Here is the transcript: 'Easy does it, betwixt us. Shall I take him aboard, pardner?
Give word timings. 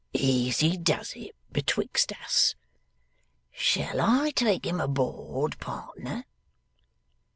'Easy 0.13 0.77
does 0.77 1.13
it, 1.15 1.35
betwixt 1.51 2.11
us. 2.23 2.55
Shall 3.51 4.01
I 4.01 4.31
take 4.31 4.65
him 4.65 4.81
aboard, 4.81 5.59
pardner? 5.59 6.25